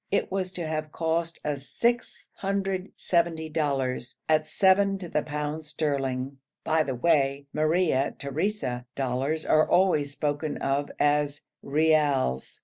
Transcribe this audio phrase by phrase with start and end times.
[0.09, 6.39] It was to have cost us 670 dollars, at seven to the pound sterling.
[6.63, 12.59] By the way, Maria Theresa dollars are always spoken of as reals.